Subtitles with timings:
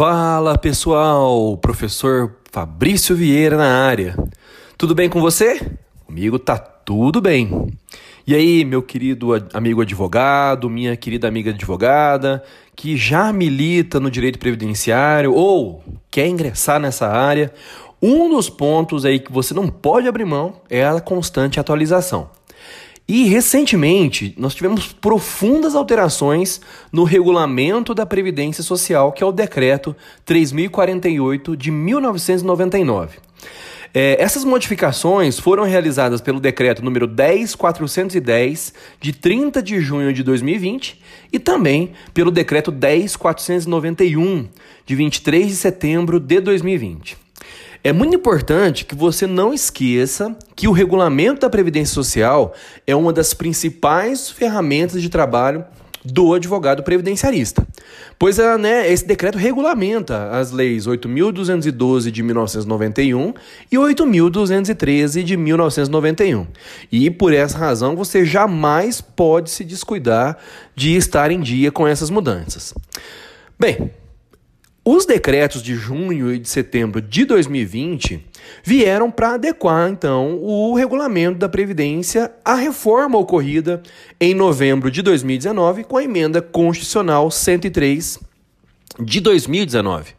[0.00, 4.16] Fala pessoal, professor Fabrício Vieira na área.
[4.78, 5.60] Tudo bem com você?
[6.06, 7.70] Comigo tá tudo bem.
[8.26, 12.42] E aí, meu querido amigo advogado, minha querida amiga advogada,
[12.74, 17.52] que já milita no direito previdenciário ou quer ingressar nessa área,
[18.00, 22.30] um dos pontos aí que você não pode abrir mão é a constante atualização.
[23.12, 26.60] E recentemente nós tivemos profundas alterações
[26.92, 33.18] no regulamento da Previdência Social, que é o decreto 3048 de 1999.
[33.92, 41.00] É, essas modificações foram realizadas pelo decreto número 10410 de 30 de junho de 2020
[41.32, 44.48] e também pelo decreto 10491
[44.86, 47.29] de 23 de setembro de 2020.
[47.82, 52.54] É muito importante que você não esqueça que o regulamento da Previdência Social
[52.86, 55.64] é uma das principais ferramentas de trabalho
[56.04, 57.66] do advogado previdenciarista.
[58.18, 63.34] Pois ah, né, esse decreto regulamenta as leis 8.212 de 1991
[63.70, 66.46] e 8.213 de 1991.
[66.90, 70.38] E por essa razão você jamais pode se descuidar
[70.74, 72.74] de estar em dia com essas mudanças.
[73.58, 73.90] Bem,
[74.84, 78.24] os decretos de junho e de setembro de 2020
[78.64, 83.82] vieram para adequar, então, o regulamento da Previdência à reforma ocorrida
[84.18, 88.18] em novembro de 2019 com a emenda constitucional 103
[88.98, 90.14] de 2019.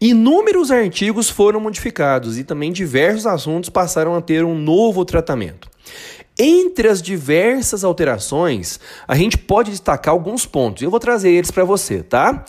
[0.00, 5.68] Inúmeros artigos foram modificados e também diversos assuntos passaram a ter um novo tratamento.
[6.36, 10.82] Entre as diversas alterações, a gente pode destacar alguns pontos.
[10.82, 12.44] Eu vou trazer eles para você, tá?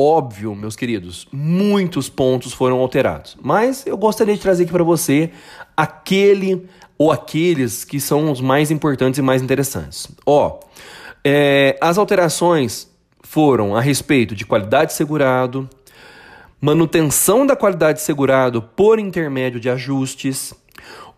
[0.00, 5.32] Óbvio, meus queridos, muitos pontos foram alterados, mas eu gostaria de trazer aqui para você
[5.76, 10.06] aquele ou aqueles que são os mais importantes e mais interessantes.
[10.24, 10.60] Ó,
[11.24, 12.88] é, as alterações
[13.24, 15.68] foram a respeito de qualidade de segurado,
[16.60, 20.54] manutenção da qualidade de segurado por intermédio de ajustes,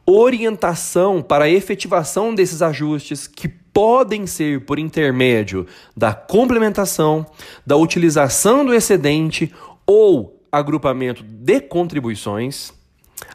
[0.06, 5.66] orientação para a efetivação desses ajustes que podem ser por intermédio
[5.96, 7.26] da complementação,
[7.66, 9.52] da utilização do excedente
[9.86, 12.72] ou agrupamento de contribuições.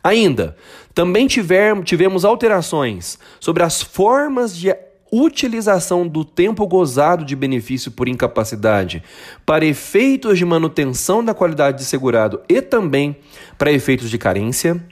[0.04, 0.56] Ainda,
[0.94, 4.76] também tivemos, tivemos alterações sobre as formas de
[5.12, 9.04] utilização do tempo gozado de benefício por incapacidade
[9.46, 13.16] para efeitos de manutenção da qualidade de segurado e também
[13.58, 14.84] para efeitos de carência.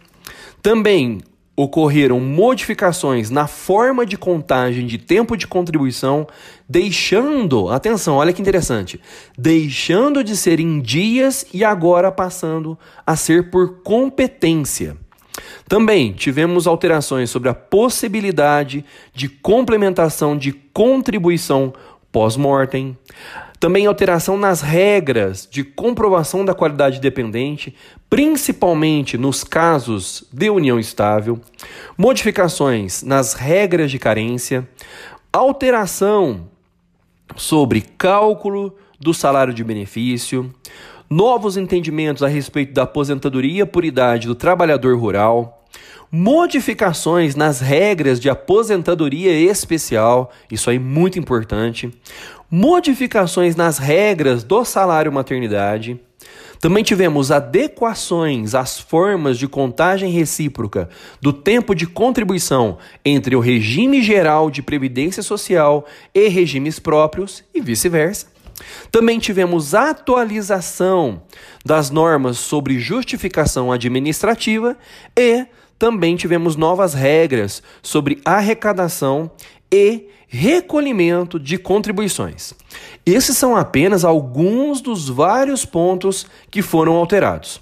[0.62, 1.20] Também
[1.56, 6.28] ocorreram modificações na forma de contagem de tempo de contribuição,
[6.68, 9.00] deixando, atenção, olha que interessante,
[9.38, 14.98] deixando de ser em dias e agora passando a ser por competência.
[15.68, 18.84] Também tivemos alterações sobre a possibilidade
[19.14, 21.74] de complementação de contribuição
[22.12, 22.98] pós-mortem,
[23.60, 27.76] também alteração nas regras de comprovação da qualidade dependente,
[28.10, 31.40] principalmente nos casos de união estável,
[31.98, 34.68] modificações nas regras de carência,
[35.32, 36.48] alteração
[37.36, 40.54] sobre cálculo do salário de benefício,
[41.10, 45.63] novos entendimentos a respeito da aposentadoria por idade do trabalhador rural,
[46.12, 51.92] modificações nas regras de aposentadoria especial, isso aí muito importante,
[52.52, 56.00] modificações nas regras do salário maternidade.
[56.60, 60.88] Também tivemos adequações às formas de contagem recíproca
[61.20, 67.60] do tempo de contribuição entre o regime geral de previdência social e regimes próprios e
[67.60, 68.28] vice-versa.
[68.92, 71.24] Também tivemos atualização
[71.66, 74.78] das normas sobre justificação administrativa
[75.18, 75.48] e
[75.78, 79.32] também tivemos novas regras sobre arrecadação
[79.72, 82.54] e recolhimento de contribuições.
[83.06, 87.62] Esses são apenas alguns dos vários pontos que foram alterados.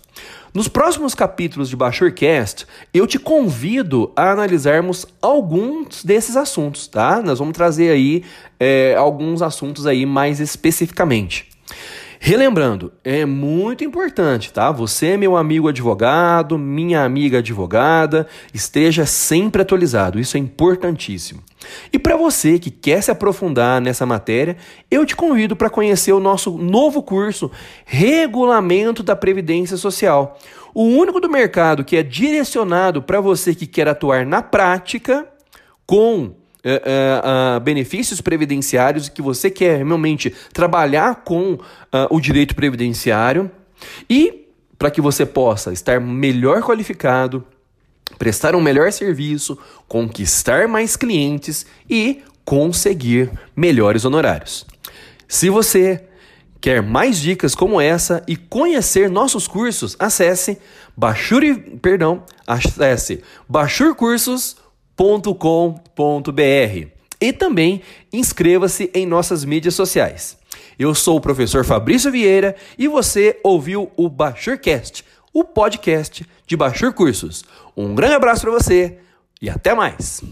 [0.54, 7.22] Nos próximos capítulos de Bashorcast, eu te convido a analisarmos alguns desses assuntos, tá?
[7.22, 8.24] Nós vamos trazer aí
[8.60, 11.51] é, alguns assuntos aí mais especificamente.
[12.24, 14.72] Relembrando, é muito importante, tá?
[14.72, 20.20] Você, meu amigo advogado, minha amiga advogada, esteja sempre atualizado.
[20.20, 21.42] Isso é importantíssimo.
[21.92, 24.56] E para você que quer se aprofundar nessa matéria,
[24.92, 27.50] eu te convido para conhecer o nosso novo curso
[27.86, 30.38] Regulamento da Previdência Social.
[30.76, 35.28] O único do mercado que é direcionado para você que quer atuar na prática
[35.88, 41.58] com é, é, benefícios previdenciários que você quer realmente trabalhar com
[42.10, 43.52] o direito previdenciário
[44.10, 44.48] e
[44.78, 47.46] para que você possa estar melhor qualificado,
[48.18, 54.66] prestar um melhor serviço, conquistar mais clientes e conseguir melhores honorários.
[55.28, 56.04] Se você
[56.62, 59.96] Quer mais dicas como essa e conhecer nossos cursos?
[59.98, 60.60] Acesse
[60.96, 63.24] Bachuri, perdão, acesse
[64.98, 66.88] bachurcursos.com.br
[67.20, 70.38] e também inscreva-se em nossas mídias sociais.
[70.78, 76.94] Eu sou o professor Fabrício Vieira e você ouviu o Bachurcast, o podcast de Bachur
[76.94, 77.44] Cursos.
[77.78, 78.98] Um grande abraço para você
[79.42, 80.24] e até mais.